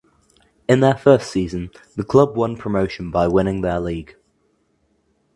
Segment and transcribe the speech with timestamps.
[0.67, 4.15] In their first season the club won promotion by winning their league.